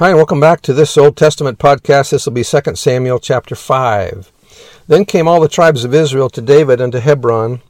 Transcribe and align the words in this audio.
Hi, 0.00 0.08
and 0.08 0.16
welcome 0.16 0.40
back 0.40 0.62
to 0.62 0.72
this 0.72 0.96
Old 0.96 1.14
Testament 1.14 1.58
podcast. 1.58 2.08
This 2.08 2.24
will 2.24 2.32
be 2.32 2.42
2 2.42 2.74
Samuel 2.74 3.18
chapter 3.18 3.54
5. 3.54 4.32
Then 4.86 5.04
came 5.04 5.28
all 5.28 5.42
the 5.42 5.46
tribes 5.46 5.84
of 5.84 5.92
Israel 5.92 6.30
to 6.30 6.40
David 6.40 6.80
unto 6.80 7.00
Hebron, 7.00 7.60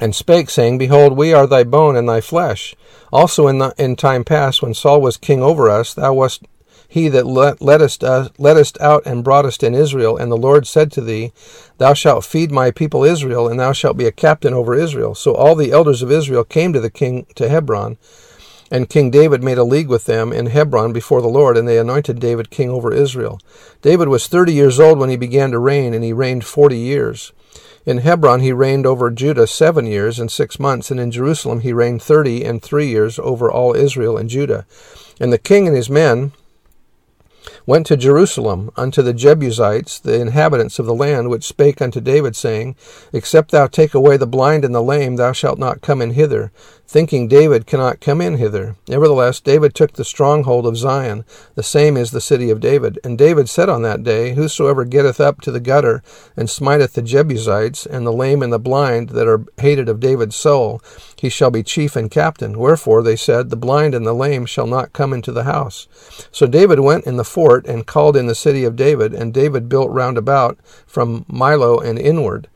and 0.00 0.14
spake, 0.14 0.50
saying, 0.50 0.78
Behold, 0.78 1.16
we 1.16 1.34
are 1.34 1.48
thy 1.48 1.64
bone 1.64 1.96
and 1.96 2.08
thy 2.08 2.20
flesh. 2.20 2.76
Also 3.12 3.48
in, 3.48 3.58
the, 3.58 3.74
in 3.76 3.96
time 3.96 4.22
past, 4.22 4.62
when 4.62 4.72
Saul 4.72 5.00
was 5.00 5.16
king 5.16 5.42
over 5.42 5.68
us, 5.68 5.92
thou 5.94 6.12
wast 6.12 6.44
he 6.86 7.08
that 7.08 7.26
let, 7.26 7.60
leddest, 7.60 8.04
uh, 8.04 8.28
leddest 8.38 8.80
out 8.80 9.04
and 9.04 9.24
broughtest 9.24 9.64
in 9.64 9.74
Israel. 9.74 10.16
And 10.16 10.30
the 10.30 10.36
Lord 10.36 10.68
said 10.68 10.92
to 10.92 11.00
thee, 11.00 11.32
Thou 11.78 11.92
shalt 11.92 12.24
feed 12.24 12.52
my 12.52 12.70
people 12.70 13.02
Israel, 13.02 13.48
and 13.48 13.58
thou 13.58 13.72
shalt 13.72 13.96
be 13.96 14.06
a 14.06 14.12
captain 14.12 14.54
over 14.54 14.76
Israel. 14.76 15.16
So 15.16 15.34
all 15.34 15.56
the 15.56 15.72
elders 15.72 16.02
of 16.02 16.12
Israel 16.12 16.44
came 16.44 16.72
to 16.72 16.80
the 16.80 16.88
king 16.88 17.26
to 17.34 17.48
Hebron, 17.48 17.98
and 18.72 18.88
King 18.88 19.10
David 19.10 19.44
made 19.44 19.58
a 19.58 19.64
league 19.64 19.88
with 19.88 20.06
them 20.06 20.32
in 20.32 20.46
Hebron 20.46 20.94
before 20.94 21.20
the 21.20 21.28
Lord, 21.28 21.58
and 21.58 21.68
they 21.68 21.78
anointed 21.78 22.18
David 22.18 22.48
king 22.48 22.70
over 22.70 22.90
Israel. 22.90 23.38
David 23.82 24.08
was 24.08 24.26
thirty 24.26 24.54
years 24.54 24.80
old 24.80 24.98
when 24.98 25.10
he 25.10 25.16
began 25.16 25.50
to 25.50 25.58
reign, 25.58 25.92
and 25.92 26.02
he 26.02 26.14
reigned 26.14 26.46
forty 26.46 26.78
years. 26.78 27.32
In 27.84 27.98
Hebron 27.98 28.40
he 28.40 28.50
reigned 28.50 28.86
over 28.86 29.10
Judah 29.10 29.46
seven 29.46 29.84
years 29.84 30.18
and 30.18 30.32
six 30.32 30.58
months, 30.58 30.90
and 30.90 30.98
in 30.98 31.10
Jerusalem 31.10 31.60
he 31.60 31.74
reigned 31.74 32.02
thirty 32.02 32.42
and 32.42 32.62
three 32.62 32.88
years 32.88 33.18
over 33.18 33.50
all 33.50 33.76
Israel 33.76 34.16
and 34.16 34.30
Judah. 34.30 34.64
And 35.20 35.30
the 35.30 35.38
king 35.38 35.66
and 35.66 35.76
his 35.76 35.90
men 35.90 36.32
went 37.66 37.86
to 37.86 37.96
Jerusalem 37.96 38.70
unto 38.76 39.02
the 39.02 39.14
Jebusites, 39.14 39.98
the 39.98 40.20
inhabitants 40.20 40.78
of 40.78 40.86
the 40.86 40.94
land, 40.94 41.28
which 41.30 41.44
spake 41.44 41.80
unto 41.80 42.00
David, 42.00 42.36
saying, 42.36 42.76
Except 43.12 43.50
thou 43.50 43.66
take 43.66 43.94
away 43.94 44.16
the 44.16 44.26
blind 44.26 44.64
and 44.64 44.74
the 44.74 44.82
lame, 44.82 45.16
thou 45.16 45.32
shalt 45.32 45.58
not 45.58 45.82
come 45.82 46.02
in 46.02 46.10
hither, 46.10 46.50
thinking 46.86 47.26
David 47.26 47.66
cannot 47.66 48.00
come 48.00 48.20
in 48.20 48.36
hither. 48.36 48.76
Nevertheless, 48.88 49.40
David 49.40 49.74
took 49.74 49.92
the 49.94 50.04
stronghold 50.04 50.66
of 50.66 50.76
Zion, 50.76 51.24
the 51.54 51.62
same 51.62 51.96
is 51.96 52.10
the 52.10 52.20
city 52.20 52.50
of 52.50 52.60
David. 52.60 52.98
And 53.02 53.16
David 53.16 53.48
said 53.48 53.68
on 53.68 53.82
that 53.82 54.02
day, 54.02 54.34
Whosoever 54.34 54.84
getteth 54.84 55.20
up 55.20 55.40
to 55.42 55.50
the 55.50 55.60
gutter, 55.60 56.02
and 56.36 56.50
smiteth 56.50 56.92
the 56.92 57.02
Jebusites, 57.02 57.86
and 57.86 58.06
the 58.06 58.12
lame 58.12 58.42
and 58.42 58.52
the 58.52 58.58
blind 58.58 59.10
that 59.10 59.28
are 59.28 59.44
hated 59.58 59.88
of 59.88 60.00
David's 60.00 60.36
soul, 60.36 60.82
he 61.16 61.28
shall 61.28 61.50
be 61.50 61.62
chief 61.62 61.96
and 61.96 62.10
captain. 62.10 62.58
Wherefore 62.58 63.02
they 63.02 63.16
said, 63.16 63.48
The 63.48 63.56
blind 63.56 63.94
and 63.94 64.06
the 64.06 64.12
lame 64.12 64.44
shall 64.44 64.66
not 64.66 64.92
come 64.92 65.12
into 65.12 65.32
the 65.32 65.44
house. 65.44 65.88
So 66.30 66.46
David 66.46 66.80
went 66.80 67.06
in 67.06 67.16
the 67.16 67.24
and 67.66 67.86
called 67.86 68.16
in 68.16 68.26
the 68.26 68.34
city 68.34 68.64
of 68.64 68.76
David, 68.76 69.12
and 69.12 69.32
David 69.32 69.68
built 69.68 69.90
round 69.90 70.16
about 70.16 70.58
from 70.86 71.24
Millo 71.24 71.84
and 71.84 71.98
inward. 71.98 72.48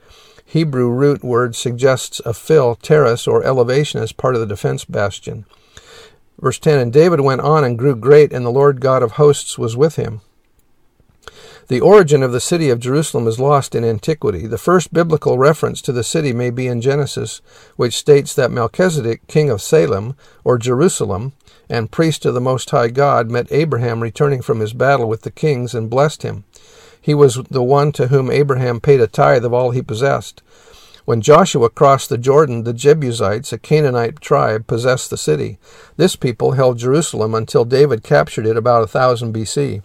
Hebrew 0.44 0.88
root 0.88 1.24
word 1.24 1.56
suggests 1.56 2.20
a 2.24 2.32
fill, 2.32 2.76
terrace, 2.76 3.26
or 3.26 3.44
elevation 3.44 4.00
as 4.00 4.12
part 4.12 4.34
of 4.34 4.40
the 4.40 4.46
defense 4.46 4.84
bastion. 4.84 5.44
Verse 6.38 6.58
10 6.58 6.78
And 6.78 6.92
David 6.92 7.20
went 7.20 7.40
on 7.40 7.64
and 7.64 7.78
grew 7.78 7.96
great, 7.96 8.32
and 8.32 8.44
the 8.46 8.50
Lord 8.50 8.80
God 8.80 9.02
of 9.02 9.12
hosts 9.12 9.58
was 9.58 9.76
with 9.76 9.96
him. 9.96 10.20
The 11.68 11.80
origin 11.80 12.22
of 12.22 12.30
the 12.30 12.40
city 12.40 12.70
of 12.70 12.78
Jerusalem 12.78 13.26
is 13.26 13.40
lost 13.40 13.74
in 13.74 13.84
antiquity. 13.84 14.46
The 14.46 14.56
first 14.56 14.94
biblical 14.94 15.36
reference 15.36 15.82
to 15.82 15.92
the 15.92 16.04
city 16.04 16.32
may 16.32 16.50
be 16.50 16.68
in 16.68 16.80
Genesis, 16.80 17.42
which 17.74 17.96
states 17.96 18.34
that 18.34 18.52
Melchizedek, 18.52 19.26
king 19.26 19.50
of 19.50 19.60
Salem, 19.60 20.16
or 20.44 20.58
Jerusalem, 20.58 21.32
and 21.68 21.90
priest 21.90 22.24
of 22.24 22.34
the 22.34 22.40
Most 22.40 22.70
High 22.70 22.88
God, 22.88 23.30
met 23.30 23.50
Abraham 23.50 24.02
returning 24.02 24.42
from 24.42 24.60
his 24.60 24.72
battle 24.72 25.08
with 25.08 25.22
the 25.22 25.30
kings 25.30 25.74
and 25.74 25.90
blessed 25.90 26.22
him. 26.22 26.44
He 27.00 27.14
was 27.14 27.36
the 27.50 27.62
one 27.62 27.92
to 27.92 28.08
whom 28.08 28.30
Abraham 28.30 28.80
paid 28.80 29.00
a 29.00 29.06
tithe 29.06 29.44
of 29.44 29.52
all 29.52 29.70
he 29.70 29.82
possessed. 29.82 30.42
When 31.04 31.20
Joshua 31.20 31.70
crossed 31.70 32.08
the 32.08 32.18
Jordan, 32.18 32.64
the 32.64 32.72
Jebusites, 32.72 33.52
a 33.52 33.58
Canaanite 33.58 34.20
tribe, 34.20 34.66
possessed 34.66 35.08
the 35.10 35.16
city. 35.16 35.58
This 35.96 36.16
people 36.16 36.52
held 36.52 36.78
Jerusalem 36.78 37.32
until 37.32 37.64
David 37.64 38.02
captured 38.02 38.44
it 38.44 38.56
about 38.56 38.80
1000 38.80 39.32
BC. 39.32 39.82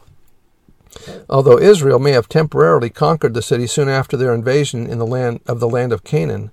Although 1.30 1.59
Israel 1.59 2.00
may 2.00 2.12
have 2.12 2.28
temporarily 2.28 2.90
conquered 2.90 3.36
the 3.36 3.44
city 3.44 3.68
soon 3.68 3.88
after 3.88 4.18
their 4.18 4.34
invasion 4.34 4.88
in 4.88 4.97
the 4.97 5.06
land 5.06 5.41
of 5.46 5.59
the 5.59 5.70
land 5.70 5.94
of 5.94 6.03
Canaan, 6.03 6.50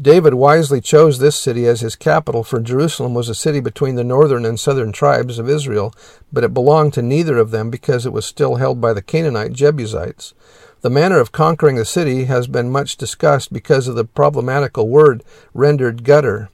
David 0.00 0.32
wisely 0.32 0.80
chose 0.80 1.18
this 1.18 1.36
city 1.36 1.66
as 1.66 1.82
his 1.82 1.94
capital, 1.94 2.42
for 2.42 2.60
Jerusalem 2.60 3.12
was 3.12 3.28
a 3.28 3.34
city 3.34 3.60
between 3.60 3.96
the 3.96 4.04
northern 4.04 4.46
and 4.46 4.58
southern 4.58 4.92
tribes 4.92 5.38
of 5.38 5.48
Israel, 5.48 5.94
but 6.32 6.42
it 6.44 6.54
belonged 6.54 6.94
to 6.94 7.02
neither 7.02 7.36
of 7.36 7.50
them 7.50 7.68
because 7.68 8.06
it 8.06 8.12
was 8.12 8.24
still 8.24 8.56
held 8.56 8.80
by 8.80 8.94
the 8.94 9.02
Canaanite 9.02 9.52
Jebusites. 9.52 10.32
The 10.80 10.88
manner 10.88 11.18
of 11.18 11.32
conquering 11.32 11.76
the 11.76 11.84
city 11.84 12.24
has 12.24 12.46
been 12.46 12.70
much 12.70 12.96
discussed 12.96 13.52
because 13.52 13.88
of 13.88 13.94
the 13.94 14.06
problematical 14.06 14.88
word 14.88 15.22
rendered 15.52 16.04
gutter. 16.04 16.48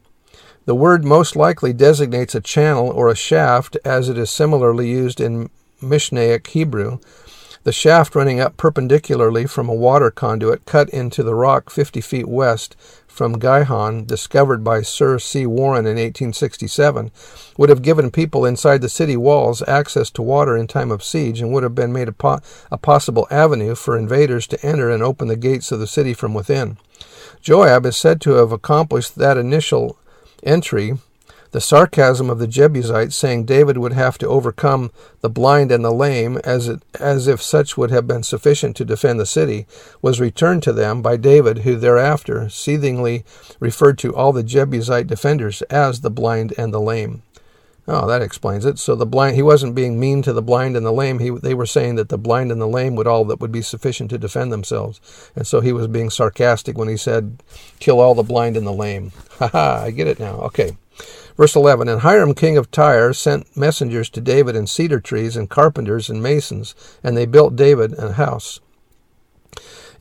The 0.65 0.75
word 0.75 1.05
most 1.05 1.37
likely 1.37 1.73
designates 1.73 2.35
a 2.35 2.41
channel 2.41 2.91
or 2.91 3.09
a 3.09 3.15
shaft, 3.15 3.77
as 3.85 4.09
it 4.09 4.19
is 4.19 4.31
similarly 4.31 4.91
used 4.91 5.21
in 5.21 5.51
Mishnaic 5.81 6.49
Hebrew. 6.49 6.99
The 7.67 7.73
shaft 7.73 8.15
running 8.15 8.39
up 8.39 8.57
perpendicularly 8.57 9.45
from 9.47 9.69
a 9.69 9.75
water 9.75 10.13
conduit 10.13 10.67
cut 10.67 10.89
into 10.91 11.25
the 11.25 11.35
rock 11.35 11.69
50 11.69 12.01
feet 12.01 12.29
west 12.29 12.77
from 13.09 13.41
Gihon, 13.41 14.05
discovered 14.05 14.63
by 14.63 14.83
Sir 14.83 15.19
C. 15.19 15.47
Warren 15.47 15.85
in 15.85 15.97
1867, 15.97 17.11
would 17.59 17.69
have 17.69 17.83
given 17.83 18.13
people 18.13 18.47
inside 18.47 18.83
the 18.83 18.89
city 18.89 19.17
walls 19.17 19.65
access 19.67 20.11
to 20.11 20.23
water 20.23 20.57
in 20.57 20.69
time 20.69 20.93
of 20.93 21.03
siege 21.03 21.41
and 21.41 21.53
would 21.53 21.65
have 21.65 21.75
been 21.75 21.93
made 21.93 22.07
a, 22.07 22.13
po- 22.13 22.39
a 22.71 22.79
possible 22.79 23.27
avenue 23.33 23.75
for 23.75 23.99
invaders 23.99 24.47
to 24.47 24.65
enter 24.65 24.89
and 24.89 25.03
open 25.03 25.27
the 25.27 25.35
gates 25.35 25.73
of 25.73 25.81
the 25.81 25.89
city 25.89 26.15
from 26.15 26.35
within. 26.35 26.79
Joab 27.43 27.85
is 27.85 27.97
said 27.97 28.21
to 28.21 28.35
have 28.35 28.53
accomplished 28.53 29.17
that 29.17 29.37
initial 29.37 29.99
entry 30.45 30.99
the 31.57 31.61
sarcasm 31.63 32.29
of 32.29 32.39
the 32.39 32.47
Jebusites, 32.47 33.17
saying 33.17 33.47
David 33.47 33.79
would 33.79 33.95
have 33.95 34.19
to 34.19 34.29
overcome 34.29 34.91
the 35.23 35.31
blind 35.31 35.73
and 35.73 35.83
the 35.83 35.91
lame, 35.91 36.37
as, 36.45 36.69
it, 36.69 36.83
as 37.01 37.27
if 37.27 37.41
such 37.41 37.79
would 37.79 37.91
have 37.91 38.07
been 38.07 38.23
sufficient 38.23 38.77
to 38.77 38.85
defend 38.85 39.19
the 39.19 39.25
city, 39.25 39.67
was 40.03 40.21
returned 40.21 40.63
to 40.65 40.73
them 40.75 41.01
by 41.01 41.17
David, 41.17 41.61
who 41.61 41.77
thereafter 41.77 42.51
seethingly 42.51 43.25
referred 43.59 43.97
to 44.01 44.15
all 44.15 44.35
the 44.35 44.43
Jebusite 44.43 45.07
defenders 45.07 45.63
as 45.71 46.03
the 46.03 46.11
blind 46.11 46.53
and 46.59 46.75
the 46.75 46.79
lame. 46.79 47.23
Oh, 47.89 48.07
that 48.09 48.23
explains 48.23 48.65
it. 48.65 48.81
So 48.81 48.97
the 48.97 49.07
blind, 49.07 49.37
he 49.37 49.43
wasn't 49.43 49.77
being 49.77 50.01
mean 50.01 50.21
to 50.23 50.33
the 50.33 50.43
blind 50.43 50.77
and 50.77 50.85
the 50.85 50.93
lame. 50.93 51.21
He, 51.21 51.31
they 51.31 51.55
were 51.55 51.67
saying 51.67 51.95
that 51.97 52.09
the 52.09 52.19
blind 52.19 52.51
and 52.51 52.61
the 52.61 52.67
lame 52.67 52.97
would 52.97 53.07
all 53.07 53.25
that 53.27 53.41
would 53.41 53.53
be 53.53 53.63
sufficient 53.63 54.11
to 54.11 54.19
defend 54.19 54.53
themselves. 54.53 55.01
And 55.37 55.47
so 55.47 55.61
he 55.61 55.73
was 55.73 55.87
being 55.87 56.11
sarcastic 56.11 56.77
when 56.77 56.89
he 56.89 56.97
said, 56.97 57.43
kill 57.79 58.01
all 58.01 58.15
the 58.15 58.25
blind 58.25 58.57
and 58.57 58.67
the 58.67 58.73
lame. 58.73 59.13
Ha 59.37 59.49
ha, 59.49 59.83
I 59.83 59.91
get 59.91 60.07
it 60.07 60.19
now. 60.19 60.37
Okay. 60.41 60.79
Verse 61.37 61.55
11 61.55 61.89
And 61.89 62.01
Hiram 62.01 62.35
king 62.35 62.57
of 62.57 62.71
Tyre 62.71 63.13
sent 63.13 63.55
messengers 63.55 64.09
to 64.11 64.21
David 64.23 64.57
and 64.57 64.69
cedar 64.69 64.99
trees 64.99 65.37
and 65.37 65.51
carpenters 65.51 66.09
and 66.09 66.23
masons, 66.23 66.75
and 67.05 67.15
they 67.17 67.27
built 67.27 67.55
David 67.55 67.93
a 67.99 68.13
house. 68.13 68.61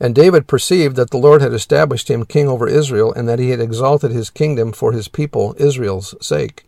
And 0.00 0.14
David 0.14 0.46
perceived 0.46 0.96
that 0.96 1.10
the 1.10 1.18
Lord 1.18 1.42
had 1.42 1.52
established 1.52 2.08
him 2.08 2.24
king 2.24 2.48
over 2.48 2.66
Israel, 2.66 3.12
and 3.12 3.28
that 3.28 3.38
he 3.38 3.50
had 3.50 3.60
exalted 3.60 4.10
his 4.10 4.30
kingdom 4.30 4.72
for 4.72 4.92
his 4.92 5.08
people 5.08 5.54
Israel's 5.58 6.14
sake. 6.26 6.64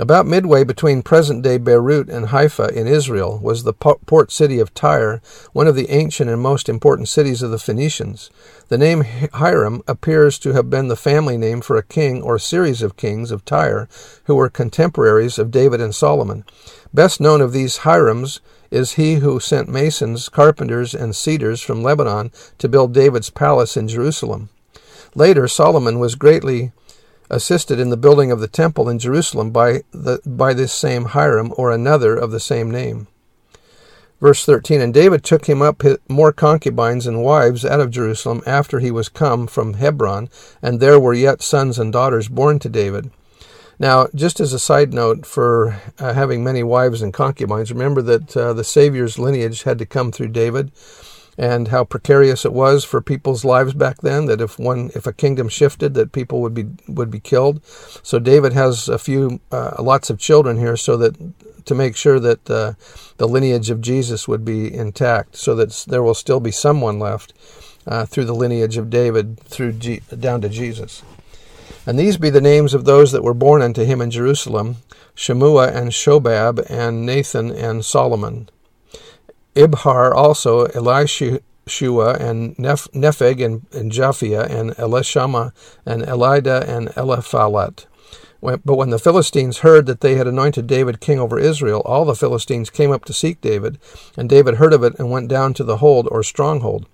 About 0.00 0.26
midway 0.26 0.62
between 0.62 1.02
present 1.02 1.42
day 1.42 1.58
Beirut 1.58 2.08
and 2.08 2.26
Haifa 2.26 2.68
in 2.68 2.86
Israel 2.86 3.40
was 3.42 3.64
the 3.64 3.72
port 3.72 4.30
city 4.30 4.60
of 4.60 4.72
Tyre, 4.72 5.20
one 5.52 5.66
of 5.66 5.74
the 5.74 5.90
ancient 5.90 6.30
and 6.30 6.40
most 6.40 6.68
important 6.68 7.08
cities 7.08 7.42
of 7.42 7.50
the 7.50 7.58
Phoenicians. 7.58 8.30
The 8.68 8.78
name 8.78 9.04
Hiram 9.34 9.82
appears 9.88 10.38
to 10.38 10.52
have 10.52 10.70
been 10.70 10.86
the 10.86 10.94
family 10.94 11.36
name 11.36 11.60
for 11.60 11.76
a 11.76 11.82
king 11.82 12.22
or 12.22 12.38
series 12.38 12.80
of 12.80 12.96
kings 12.96 13.32
of 13.32 13.44
Tyre 13.44 13.88
who 14.26 14.36
were 14.36 14.48
contemporaries 14.48 15.36
of 15.36 15.50
David 15.50 15.80
and 15.80 15.92
Solomon. 15.92 16.44
Best 16.94 17.20
known 17.20 17.40
of 17.40 17.52
these 17.52 17.78
Hirams 17.78 18.38
is 18.70 18.92
he 18.92 19.16
who 19.16 19.40
sent 19.40 19.68
masons, 19.68 20.28
carpenters, 20.28 20.94
and 20.94 21.16
cedars 21.16 21.60
from 21.60 21.82
Lebanon 21.82 22.30
to 22.58 22.68
build 22.68 22.94
David's 22.94 23.30
palace 23.30 23.76
in 23.76 23.88
Jerusalem. 23.88 24.48
Later, 25.16 25.48
Solomon 25.48 25.98
was 25.98 26.14
greatly 26.14 26.70
assisted 27.30 27.78
in 27.78 27.90
the 27.90 27.96
building 27.96 28.30
of 28.30 28.40
the 28.40 28.48
temple 28.48 28.88
in 28.88 28.98
Jerusalem 28.98 29.50
by, 29.50 29.82
the, 29.90 30.20
by 30.24 30.54
this 30.54 30.72
same 30.72 31.06
Hiram 31.06 31.52
or 31.56 31.70
another 31.70 32.14
of 32.16 32.30
the 32.30 32.40
same 32.40 32.70
name. 32.70 33.06
Verse 34.20 34.44
13 34.44 34.80
And 34.80 34.92
David 34.92 35.22
took 35.22 35.46
him 35.46 35.62
up 35.62 35.82
more 36.08 36.32
concubines 36.32 37.06
and 37.06 37.22
wives 37.22 37.64
out 37.64 37.80
of 37.80 37.90
Jerusalem 37.90 38.42
after 38.46 38.80
he 38.80 38.90
was 38.90 39.08
come 39.08 39.46
from 39.46 39.74
Hebron, 39.74 40.28
and 40.60 40.80
there 40.80 40.98
were 40.98 41.14
yet 41.14 41.42
sons 41.42 41.78
and 41.78 41.92
daughters 41.92 42.28
born 42.28 42.58
to 42.60 42.68
David. 42.68 43.10
Now, 43.78 44.08
just 44.12 44.40
as 44.40 44.52
a 44.52 44.58
side 44.58 44.92
note 44.92 45.24
for 45.24 45.80
uh, 46.00 46.12
having 46.12 46.42
many 46.42 46.64
wives 46.64 47.00
and 47.00 47.14
concubines, 47.14 47.70
remember 47.70 48.02
that 48.02 48.36
uh, 48.36 48.52
the 48.52 48.64
Savior's 48.64 49.20
lineage 49.20 49.62
had 49.62 49.78
to 49.78 49.86
come 49.86 50.10
through 50.10 50.28
David 50.28 50.72
and 51.38 51.68
how 51.68 51.84
precarious 51.84 52.44
it 52.44 52.52
was 52.52 52.84
for 52.84 53.00
people's 53.00 53.44
lives 53.44 53.72
back 53.72 54.00
then 54.00 54.26
that 54.26 54.40
if 54.40 54.58
one 54.58 54.90
if 54.96 55.06
a 55.06 55.12
kingdom 55.12 55.48
shifted 55.48 55.94
that 55.94 56.10
people 56.10 56.42
would 56.42 56.52
be 56.52 56.66
would 56.88 57.10
be 57.10 57.20
killed. 57.20 57.62
So 58.02 58.18
david 58.18 58.52
has 58.52 58.88
a 58.88 58.98
few 58.98 59.40
uh, 59.52 59.76
lots 59.78 60.10
of 60.10 60.18
children 60.18 60.58
here 60.58 60.76
so 60.76 60.96
that 60.96 61.16
to 61.64 61.74
make 61.74 61.94
sure 61.96 62.18
that 62.18 62.50
uh, 62.50 62.72
the 63.18 63.28
lineage 63.28 63.70
of 63.70 63.80
jesus 63.80 64.26
would 64.26 64.44
be 64.44 64.74
intact 64.74 65.36
so 65.36 65.54
that 65.54 65.84
there 65.86 66.02
will 66.02 66.14
still 66.14 66.40
be 66.40 66.50
someone 66.50 66.98
left 66.98 67.32
uh, 67.86 68.04
through 68.04 68.24
the 68.24 68.34
lineage 68.34 68.76
of 68.76 68.90
david 68.90 69.38
through 69.40 69.72
G- 69.72 70.02
down 70.18 70.40
to 70.40 70.48
jesus. 70.48 71.02
And 71.86 71.98
these 71.98 72.18
be 72.18 72.28
the 72.28 72.40
names 72.40 72.74
of 72.74 72.84
those 72.84 73.12
that 73.12 73.22
were 73.22 73.32
born 73.32 73.62
unto 73.62 73.84
him 73.84 74.00
in 74.00 74.10
jerusalem 74.10 74.76
shemua 75.14 75.72
and 75.72 75.90
shobab 75.90 76.68
and 76.68 77.06
nathan 77.06 77.52
and 77.52 77.84
solomon 77.84 78.48
Ibhar 79.58 80.14
also, 80.14 80.68
Elishua 80.68 82.20
and 82.20 82.56
Neph- 82.58 82.88
Nepheg 82.92 83.44
and, 83.44 83.66
and 83.72 83.90
Japhia 83.90 84.48
and 84.48 84.70
Elishama 84.76 85.52
and 85.84 86.02
Elida 86.02 86.66
and 86.68 86.90
Eliphalet. 86.90 87.86
But 88.40 88.76
when 88.76 88.90
the 88.90 89.00
Philistines 89.00 89.58
heard 89.58 89.86
that 89.86 90.00
they 90.00 90.14
had 90.14 90.28
anointed 90.28 90.68
David 90.68 91.00
king 91.00 91.18
over 91.18 91.40
Israel, 91.40 91.82
all 91.84 92.04
the 92.04 92.14
Philistines 92.14 92.70
came 92.70 92.92
up 92.92 93.04
to 93.06 93.12
seek 93.12 93.40
David, 93.40 93.80
and 94.16 94.28
David 94.28 94.54
heard 94.54 94.72
of 94.72 94.84
it 94.84 94.96
and 94.96 95.10
went 95.10 95.28
down 95.28 95.54
to 95.54 95.64
the 95.64 95.78
hold 95.78 96.06
or 96.12 96.22
stronghold. 96.22 96.86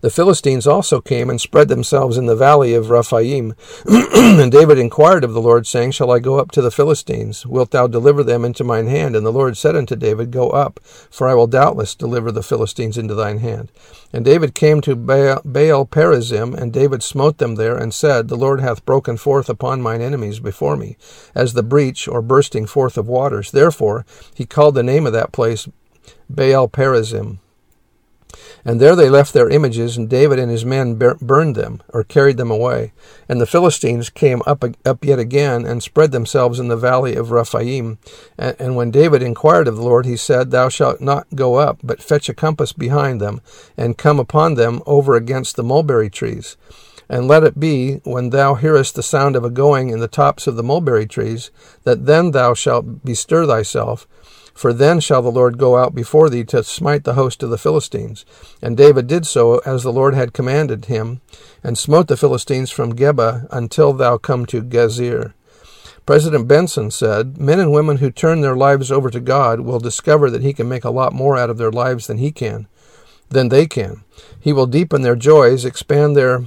The 0.00 0.10
Philistines 0.10 0.66
also 0.66 1.00
came 1.00 1.28
and 1.28 1.38
spread 1.38 1.68
themselves 1.68 2.16
in 2.16 2.24
the 2.24 2.36
valley 2.36 2.72
of 2.72 2.88
Rephaim. 2.88 3.54
and 3.86 4.50
David 4.50 4.78
inquired 4.78 5.24
of 5.24 5.34
the 5.34 5.42
Lord, 5.42 5.66
saying, 5.66 5.90
Shall 5.90 6.10
I 6.10 6.20
go 6.20 6.38
up 6.38 6.50
to 6.52 6.62
the 6.62 6.70
Philistines? 6.70 7.44
Wilt 7.44 7.72
thou 7.72 7.86
deliver 7.86 8.22
them 8.22 8.44
into 8.44 8.64
mine 8.64 8.86
hand? 8.86 9.14
And 9.14 9.26
the 9.26 9.32
Lord 9.32 9.58
said 9.58 9.76
unto 9.76 9.96
David, 9.96 10.30
Go 10.30 10.50
up, 10.50 10.80
for 10.82 11.28
I 11.28 11.34
will 11.34 11.46
doubtless 11.46 11.94
deliver 11.94 12.32
the 12.32 12.42
Philistines 12.42 12.96
into 12.96 13.14
thine 13.14 13.38
hand. 13.38 13.70
And 14.12 14.24
David 14.24 14.54
came 14.54 14.80
to 14.80 14.96
Baal, 14.96 15.42
Baal 15.44 15.84
Perazim, 15.84 16.54
and 16.54 16.72
David 16.72 17.02
smote 17.02 17.36
them 17.36 17.56
there, 17.56 17.76
and 17.76 17.92
said, 17.92 18.28
The 18.28 18.36
Lord 18.36 18.60
hath 18.60 18.86
broken 18.86 19.18
forth 19.18 19.50
upon 19.50 19.82
mine 19.82 20.00
enemies 20.00 20.40
before 20.40 20.76
me, 20.76 20.96
as 21.34 21.52
the 21.52 21.62
breach 21.62 22.08
or 22.08 22.22
bursting 22.22 22.66
forth 22.66 22.96
of 22.96 23.06
waters. 23.06 23.50
Therefore 23.50 24.06
he 24.34 24.46
called 24.46 24.76
the 24.76 24.82
name 24.82 25.06
of 25.06 25.12
that 25.12 25.32
place 25.32 25.68
Baal 26.30 26.68
Perazim. 26.68 27.38
And 28.64 28.80
there 28.80 28.94
they 28.94 29.08
left 29.08 29.32
their 29.32 29.48
images, 29.48 29.96
and 29.96 30.08
David 30.08 30.38
and 30.38 30.50
his 30.50 30.64
men 30.64 30.94
burned 30.94 31.56
them, 31.56 31.82
or 31.90 32.04
carried 32.04 32.36
them 32.36 32.50
away. 32.50 32.92
And 33.28 33.40
the 33.40 33.46
Philistines 33.46 34.10
came 34.10 34.42
up, 34.46 34.64
up 34.84 35.04
yet 35.04 35.18
again, 35.18 35.64
and 35.64 35.82
spread 35.82 36.12
themselves 36.12 36.58
in 36.58 36.68
the 36.68 36.76
valley 36.76 37.16
of 37.16 37.30
Rephaim. 37.30 37.98
And, 38.36 38.56
and 38.58 38.76
when 38.76 38.90
David 38.90 39.22
inquired 39.22 39.68
of 39.68 39.76
the 39.76 39.82
Lord, 39.82 40.06
he 40.06 40.16
said, 40.16 40.50
Thou 40.50 40.68
shalt 40.68 41.00
not 41.00 41.26
go 41.34 41.56
up, 41.56 41.80
but 41.82 42.02
fetch 42.02 42.28
a 42.28 42.34
compass 42.34 42.72
behind 42.72 43.20
them, 43.20 43.40
and 43.76 43.98
come 43.98 44.20
upon 44.20 44.54
them 44.54 44.82
over 44.86 45.16
against 45.16 45.56
the 45.56 45.64
mulberry 45.64 46.10
trees. 46.10 46.56
And 47.08 47.26
let 47.26 47.42
it 47.42 47.58
be, 47.58 47.94
when 48.04 48.30
thou 48.30 48.54
hearest 48.54 48.94
the 48.94 49.02
sound 49.02 49.34
of 49.34 49.44
a 49.44 49.50
going 49.50 49.90
in 49.90 49.98
the 49.98 50.06
tops 50.06 50.46
of 50.46 50.54
the 50.54 50.62
mulberry 50.62 51.06
trees, 51.06 51.50
that 51.82 52.06
then 52.06 52.30
thou 52.30 52.54
shalt 52.54 53.04
bestir 53.04 53.46
thyself, 53.46 54.06
for 54.60 54.74
then 54.74 55.00
shall 55.00 55.22
the 55.22 55.32
Lord 55.32 55.56
go 55.56 55.78
out 55.78 55.94
before 55.94 56.28
thee 56.28 56.44
to 56.44 56.62
smite 56.62 57.04
the 57.04 57.14
host 57.14 57.42
of 57.42 57.48
the 57.48 57.56
Philistines. 57.56 58.26
And 58.60 58.76
David 58.76 59.06
did 59.06 59.26
so 59.26 59.62
as 59.64 59.82
the 59.82 59.90
Lord 59.90 60.12
had 60.12 60.34
commanded 60.34 60.84
him, 60.84 61.22
and 61.64 61.78
smote 61.78 62.08
the 62.08 62.16
Philistines 62.18 62.70
from 62.70 62.94
Geba 62.94 63.48
until 63.50 63.94
thou 63.94 64.18
come 64.18 64.44
to 64.44 64.60
Gezer. 64.60 65.32
President 66.04 66.46
Benson 66.46 66.90
said, 66.90 67.38
Men 67.38 67.58
and 67.58 67.72
women 67.72 67.96
who 67.96 68.10
turn 68.10 68.42
their 68.42 68.54
lives 68.54 68.92
over 68.92 69.08
to 69.08 69.18
God 69.18 69.60
will 69.60 69.80
discover 69.80 70.28
that 70.28 70.42
He 70.42 70.52
can 70.52 70.68
make 70.68 70.84
a 70.84 70.90
lot 70.90 71.14
more 71.14 71.38
out 71.38 71.48
of 71.48 71.56
their 71.56 71.72
lives 71.72 72.06
than 72.06 72.18
He 72.18 72.30
can, 72.30 72.68
than 73.30 73.48
they 73.48 73.66
can. 73.66 74.04
He 74.38 74.52
will 74.52 74.66
deepen 74.66 75.00
their 75.00 75.16
joys, 75.16 75.64
expand 75.64 76.14
their 76.14 76.44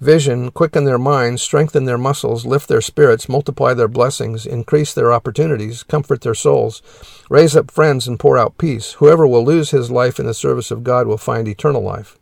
vision, 0.00 0.50
quicken 0.50 0.84
their 0.84 0.98
minds, 0.98 1.42
strengthen 1.42 1.84
their 1.84 1.98
muscles, 1.98 2.44
lift 2.44 2.68
their 2.68 2.80
spirits, 2.80 3.28
multiply 3.28 3.74
their 3.74 3.88
blessings, 3.88 4.46
increase 4.46 4.92
their 4.92 5.12
opportunities, 5.12 5.82
comfort 5.82 6.20
their 6.20 6.34
souls, 6.34 6.82
raise 7.30 7.56
up 7.56 7.70
friends, 7.70 8.06
and 8.06 8.18
pour 8.18 8.36
out 8.36 8.58
peace. 8.58 8.92
Whoever 8.94 9.26
will 9.26 9.44
lose 9.44 9.70
his 9.70 9.90
life 9.90 10.18
in 10.18 10.26
the 10.26 10.34
service 10.34 10.70
of 10.70 10.84
God 10.84 11.06
will 11.06 11.18
find 11.18 11.48
eternal 11.48 11.82
life. 11.82 12.18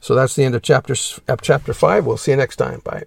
So 0.00 0.14
that's 0.14 0.34
the 0.34 0.44
end 0.44 0.54
of 0.54 0.62
chapter, 0.62 0.94
chapter 1.42 1.74
5. 1.74 2.06
We'll 2.06 2.16
see 2.16 2.30
you 2.32 2.36
next 2.36 2.56
time. 2.56 2.80
Bye. 2.84 3.04